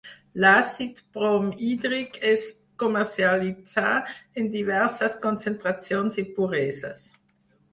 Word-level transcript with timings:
L'àcid 0.43 1.01
bromhídric 1.17 2.17
es 2.31 2.45
comercialitza 2.85 3.93
en 4.43 4.49
diverses 4.57 5.19
concentracions 5.27 6.23
i 6.25 6.25
pureses. 6.41 7.07